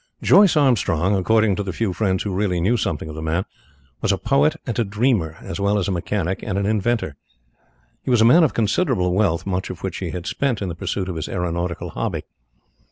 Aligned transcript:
Joyce 0.23 0.57
Armstrong, 0.57 1.15
according 1.15 1.55
to 1.57 1.61
the 1.61 1.71
few 1.71 1.93
friends 1.93 2.23
who 2.23 2.33
really 2.33 2.59
knew 2.59 2.75
something 2.75 3.07
of 3.07 3.13
the 3.13 3.21
man, 3.21 3.45
was 4.01 4.11
a 4.11 4.17
poet 4.17 4.55
and 4.65 4.79
a 4.79 4.83
dreamer, 4.83 5.37
as 5.41 5.59
well 5.59 5.77
as 5.77 5.87
a 5.87 5.91
mechanic 5.91 6.41
and 6.41 6.57
an 6.57 6.65
inventor. 6.65 7.17
He 8.01 8.09
was 8.09 8.19
a 8.21 8.25
man 8.25 8.43
of 8.43 8.55
considerable 8.55 9.13
wealth, 9.13 9.45
much 9.45 9.69
of 9.69 9.83
which 9.83 9.97
he 9.97 10.09
had 10.09 10.25
spent 10.25 10.59
in 10.59 10.69
the 10.69 10.75
pursuit 10.75 11.07
of 11.07 11.17
his 11.17 11.29
aeronautical 11.29 11.91
hobby. 11.91 12.23